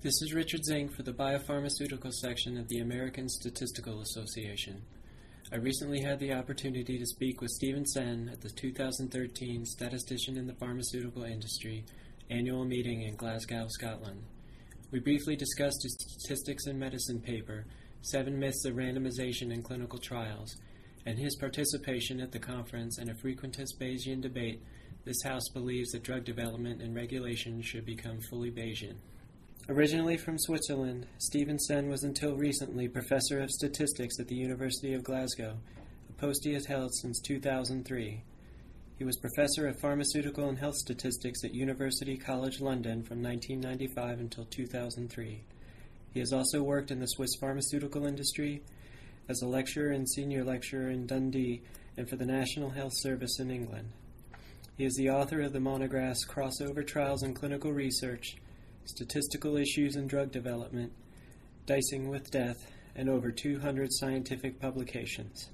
[0.00, 4.80] This is Richard Zink for the Biopharmaceutical section of the American Statistical Association.
[5.52, 10.46] I recently had the opportunity to speak with Stephen Senn at the 2013 Statistician in
[10.46, 11.84] the Pharmaceutical Industry
[12.30, 14.22] annual meeting in Glasgow, Scotland.
[14.92, 17.66] We briefly discussed his Statistics in Medicine paper,
[18.02, 20.54] Seven Myths of Randomization in Clinical Trials,
[21.06, 24.62] and his participation at the conference in a frequentist Bayesian debate.
[25.04, 28.98] This House believes that drug development and regulation should become fully Bayesian.
[29.70, 35.04] Originally from Switzerland, Stephen Senn was until recently professor of statistics at the University of
[35.04, 35.58] Glasgow,
[36.08, 38.22] a post he has held since 2003.
[38.96, 44.46] He was professor of pharmaceutical and health statistics at University College London from 1995 until
[44.46, 45.42] 2003.
[46.14, 48.62] He has also worked in the Swiss pharmaceutical industry
[49.28, 51.60] as a lecturer and senior lecturer in Dundee
[51.98, 53.90] and for the National Health Service in England.
[54.78, 58.38] He is the author of the monographs Crossover Trials in Clinical Research
[58.88, 60.90] Statistical Issues in Drug Development,
[61.66, 62.56] Dicing with Death,
[62.96, 65.50] and over 200 scientific publications.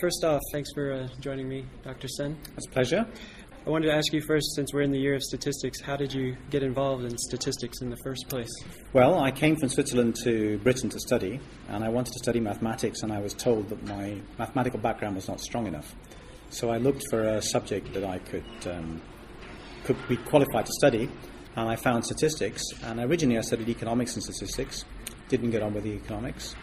[0.00, 2.08] First off, thanks for uh, joining me, Dr.
[2.08, 2.36] Senn.
[2.56, 3.06] It's a pleasure.
[3.64, 6.12] I wanted to ask you first, since we're in the year of statistics, how did
[6.12, 8.50] you get involved in statistics in the first place?
[8.92, 11.38] Well, I came from Switzerland to Britain to study,
[11.68, 15.28] and I wanted to study mathematics, and I was told that my mathematical background was
[15.28, 15.94] not strong enough.
[16.50, 19.00] So I looked for a subject that I could, um,
[19.84, 21.08] could be qualified to study,
[21.56, 22.62] and I found statistics.
[22.84, 24.84] And originally I studied economics and statistics,
[25.28, 26.54] didn't get on with the economics.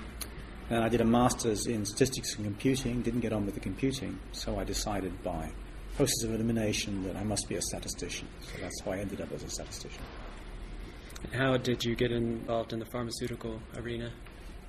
[0.70, 4.20] Then I did a master's in statistics and computing, didn't get on with the computing,
[4.32, 5.52] so I decided by
[5.96, 8.28] process of elimination that I must be a statistician.
[8.42, 10.02] So that's how I ended up as a statistician.
[11.34, 14.12] How did you get involved in the pharmaceutical arena?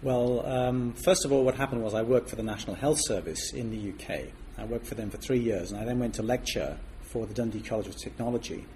[0.02, 3.52] Well, um, first of all, what happened was I worked for the National Health Service
[3.52, 4.32] in the UK.
[4.58, 7.34] I worked for them for three years, and I then went to lecture for the
[7.34, 8.66] Dundee College of Technology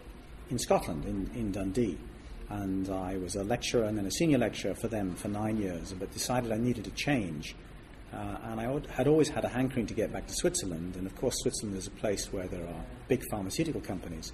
[0.50, 1.98] in Scotland, in, in Dundee.
[2.48, 5.92] And I was a lecturer and then a senior lecturer for them for nine years,
[5.92, 7.54] but decided I needed a change.
[8.12, 11.14] Uh, and I had always had a hankering to get back to Switzerland, and of
[11.14, 14.32] course, Switzerland is a place where there are big pharmaceutical companies.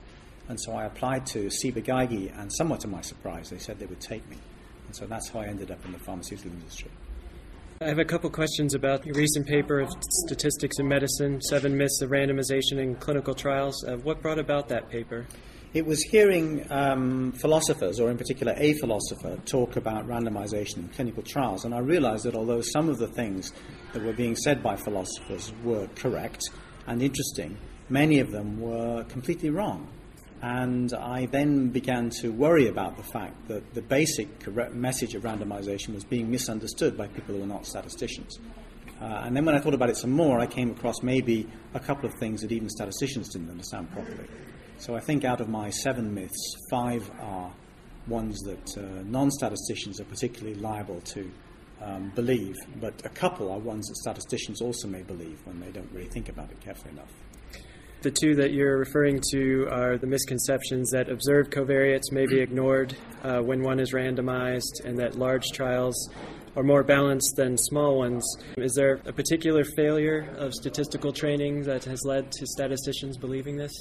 [0.49, 4.00] And so I applied to Ciba-Geigy, and somewhat to my surprise, they said they would
[4.00, 4.38] take me.
[4.87, 6.91] And so that's how I ended up in the pharmaceutical industry.
[7.78, 9.92] I have a couple questions about your recent paper of
[10.26, 13.84] Statistics in Medicine Seven Myths of Randomization in Clinical Trials.
[13.84, 15.26] Uh, what brought about that paper?
[15.75, 21.22] It was hearing um, philosophers, or in particular a philosopher, talk about randomization in clinical
[21.22, 23.53] trials, and I realized that although some of the things
[23.93, 26.48] that were being said by philosophers were correct
[26.87, 27.58] and interesting,
[27.91, 29.87] many of them were completely wrong.
[30.43, 35.95] And I then began to worry about the fact that the basic message of randomization
[35.95, 38.39] was being misunderstood by people who were not statisticians.
[39.01, 41.81] Uh, and then when I thought about it some more, I came across maybe a
[41.81, 44.27] couple of things that even statisticians didn't understand properly.
[44.79, 47.51] So I think out of my seven myths, five are
[48.07, 51.31] ones that uh, non statisticians are particularly liable to
[51.83, 55.91] um, believe, but a couple are ones that statisticians also may believe when they don't
[55.93, 57.13] really think about it carefully enough.
[58.03, 62.97] The two that you're referring to are the misconceptions that observed covariates may be ignored
[63.25, 66.11] uh, when one is randomized, and that large trials
[66.56, 68.25] are more balanced than small ones.
[68.56, 73.73] Is there a particular failure of statistical training that has led to statisticians believing this?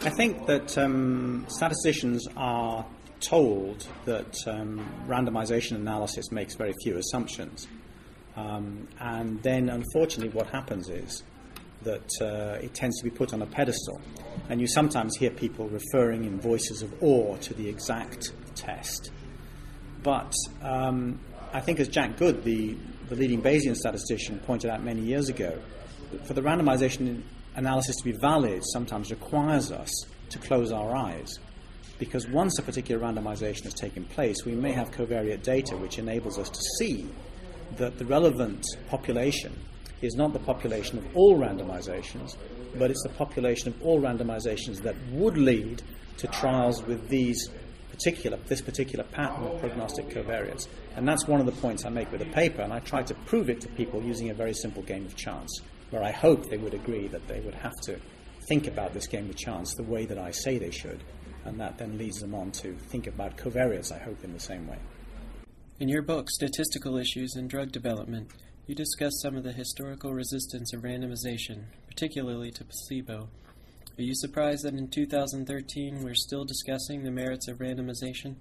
[0.00, 2.84] I think that um, statisticians are
[3.20, 7.68] told that um, randomization analysis makes very few assumptions.
[8.34, 11.22] Um, and then, unfortunately, what happens is
[11.84, 14.00] that uh, it tends to be put on a pedestal.
[14.48, 19.10] And you sometimes hear people referring in voices of awe to the exact test.
[20.02, 21.20] But um,
[21.52, 22.76] I think, as Jack Good, the,
[23.08, 25.58] the leading Bayesian statistician, pointed out many years ago,
[26.24, 27.22] for the randomization
[27.54, 31.38] analysis to be valid sometimes requires us to close our eyes.
[31.98, 36.38] Because once a particular randomization has taken place, we may have covariate data which enables
[36.38, 37.06] us to see
[37.76, 39.56] that the relevant population
[40.02, 42.36] is not the population of all randomizations,
[42.76, 45.82] but it's the population of all randomizations that would lead
[46.18, 47.48] to trials with these
[47.90, 50.66] particular, this particular pattern of prognostic covariates.
[50.96, 53.14] And that's one of the points I make with the paper, and I try to
[53.26, 55.60] prove it to people using a very simple game of chance
[55.90, 57.98] where I hope they would agree that they would have to
[58.48, 61.04] think about this game of chance the way that I say they should,
[61.44, 64.66] and that then leads them on to think about covariates, I hope, in the same
[64.66, 64.78] way.
[65.78, 68.30] In your book, Statistical Issues in Drug Development,
[68.66, 73.28] you discuss some of the historical resistance of randomization, particularly to placebo.
[73.98, 78.36] Are you surprised that in 2013 we're still discussing the merits of randomization?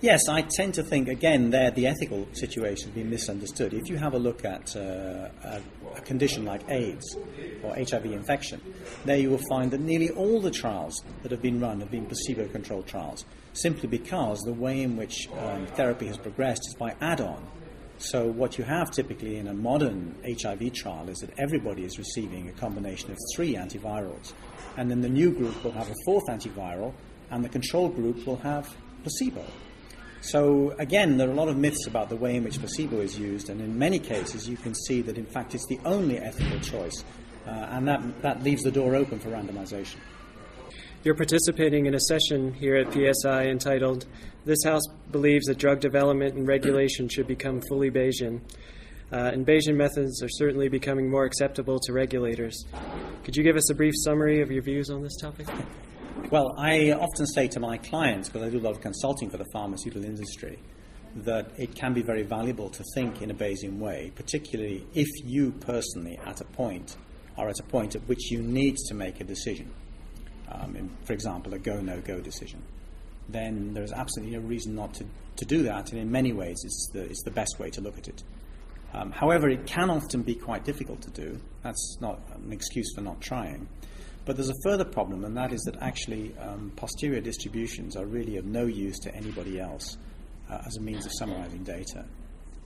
[0.00, 3.74] Yes, I tend to think, again, there the ethical situation has been misunderstood.
[3.74, 5.60] If you have a look at uh, a,
[5.94, 7.16] a, condition like AIDS
[7.64, 8.60] or HIV infection,
[9.04, 12.06] there you will find that nearly all the trials that have been run have been
[12.06, 13.24] placebo controlled trials,
[13.54, 17.44] simply because the way in which um, therapy has progressed is by add on.
[18.00, 22.48] So, what you have typically in a modern HIV trial is that everybody is receiving
[22.48, 24.34] a combination of three antivirals,
[24.76, 26.94] and then the new group will have a fourth antiviral,
[27.32, 28.72] and the control group will have
[29.02, 29.44] placebo.
[30.20, 33.18] So, again, there are a lot of myths about the way in which placebo is
[33.18, 36.60] used, and in many cases, you can see that in fact it's the only ethical
[36.60, 37.04] choice,
[37.48, 39.96] uh, and that, that leaves the door open for randomization.
[41.08, 44.04] You're participating in a session here at PSI entitled
[44.44, 48.42] This House Believes that Drug Development and Regulation Should Become Fully Bayesian.
[49.10, 52.62] Uh, and Bayesian methods are certainly becoming more acceptable to regulators.
[53.24, 55.48] Could you give us a brief summary of your views on this topic?
[56.30, 59.38] Well, I often say to my clients, because I do a lot of consulting for
[59.38, 60.58] the pharmaceutical industry,
[61.24, 65.52] that it can be very valuable to think in a Bayesian way, particularly if you
[65.52, 66.98] personally, at a point,
[67.38, 69.72] are at a point at which you need to make a decision.
[70.50, 72.62] Um, in, for example, a go no go decision.
[73.28, 75.04] Then there is absolutely no reason not to,
[75.36, 77.98] to do that, and in many ways, it's the, it's the best way to look
[77.98, 78.22] at it.
[78.94, 81.38] Um, however, it can often be quite difficult to do.
[81.62, 83.68] That's not an excuse for not trying.
[84.24, 88.36] But there's a further problem, and that is that actually um, posterior distributions are really
[88.36, 89.96] of no use to anybody else
[90.50, 92.04] uh, as a means of summarizing data.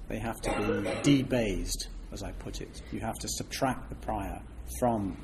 [0.09, 2.83] They have to be de-Bayesed, as I put it.
[2.93, 4.41] You have to subtract the prior
[4.79, 5.17] from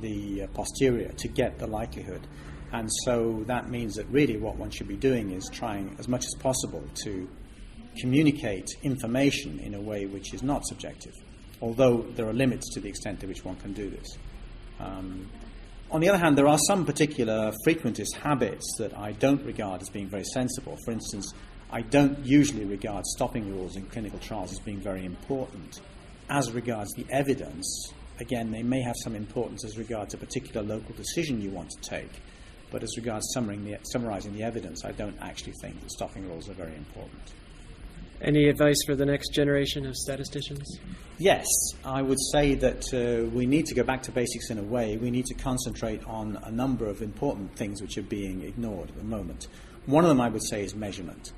[0.00, 2.26] the uh, posterior to get the likelihood.
[2.72, 6.26] And so that means that really what one should be doing is trying as much
[6.26, 7.28] as possible to
[7.98, 11.14] communicate information in a way which is not subjective,
[11.60, 14.18] although there are limits to the extent to which one can do this.
[14.78, 15.28] Um,
[15.90, 19.88] on the other hand, there are some particular frequentist habits that I don't regard as
[19.88, 20.76] being very sensible.
[20.84, 21.32] For instance,
[21.70, 25.80] I don't usually regard stopping rules in clinical trials as being very important.
[26.28, 30.94] As regards the evidence, again, they may have some importance as regards a particular local
[30.94, 32.10] decision you want to take.
[32.70, 36.54] But as regards the, summarizing the evidence, I don't actually think that stopping rules are
[36.54, 37.22] very important.
[38.20, 40.80] Any advice for the next generation of statisticians?
[41.18, 41.46] Yes,
[41.84, 44.96] I would say that uh, we need to go back to basics in a way.
[44.96, 48.96] We need to concentrate on a number of important things which are being ignored at
[48.96, 49.46] the moment.
[49.86, 51.32] One of them, I would say, is measurement.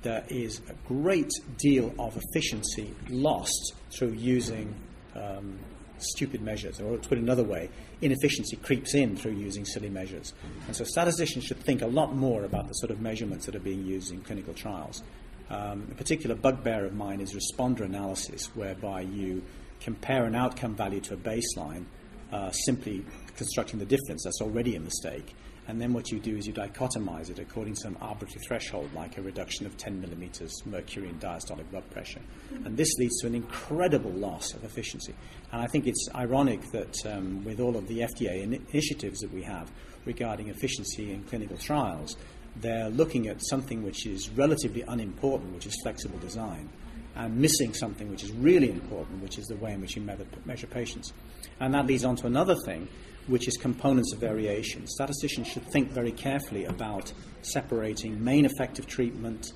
[0.00, 4.74] There is a great deal of efficiency lost through using
[5.14, 5.58] um,
[5.98, 10.34] stupid measures, or to put it another way, inefficiency creeps in through using silly measures.
[10.66, 13.60] And so statisticians should think a lot more about the sort of measurements that are
[13.60, 15.02] being used in clinical trials.
[15.50, 19.42] Um, a particular bugbear of mine is responder analysis, whereby you
[19.80, 21.84] compare an outcome value to a baseline,
[22.32, 23.04] uh, simply
[23.36, 24.24] constructing the difference.
[24.24, 25.34] That's already a mistake.
[25.68, 29.16] And then what you do is you dichotomize it according to some arbitrary threshold, like
[29.16, 32.20] a reduction of 10 millimeters mercury in diastolic blood pressure.
[32.64, 35.14] And this leads to an incredible loss of efficiency.
[35.52, 39.42] And I think it's ironic that um, with all of the FDA initiatives that we
[39.42, 39.70] have
[40.04, 42.16] regarding efficiency in clinical trials,
[42.56, 46.68] they're looking at something which is relatively unimportant, which is flexible design,
[47.14, 50.02] and missing something which is really important, which is the way in which you
[50.44, 51.12] measure patients.
[51.60, 52.88] And that leads on to another thing,
[53.26, 54.86] which is components of variation.
[54.86, 57.12] Statisticians should think very carefully about
[57.42, 59.52] separating main effect of treatment,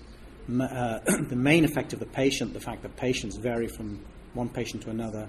[0.61, 0.99] uh,
[1.29, 4.05] the main effect of the patient, the fact that patients vary from
[4.35, 5.29] one patient to another,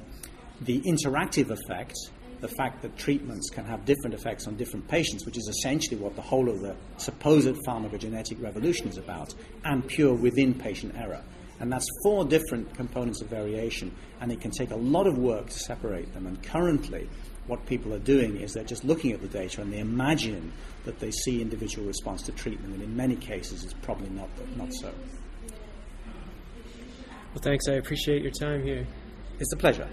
[0.62, 1.95] the interactive effect,
[2.41, 6.15] the fact that treatments can have different effects on different patients, which is essentially what
[6.15, 9.33] the whole of the supposed pharmacogenetic revolution is about,
[9.63, 11.24] and pure within patient error.
[11.59, 13.91] And that's four different components of variation,
[14.22, 16.27] and it can take a lot of work to separate them.
[16.27, 17.10] And currently,
[17.48, 20.51] what people are doing is they're just looking at the data and they imagine
[20.86, 24.72] that they see individual response to treatment, and in many cases, it's probably not, not
[24.74, 24.93] so.
[27.34, 27.67] Well, thanks.
[27.67, 28.86] I appreciate your time here.
[29.39, 29.88] It's a pleasure.